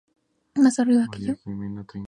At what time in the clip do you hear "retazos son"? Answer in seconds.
0.77-0.87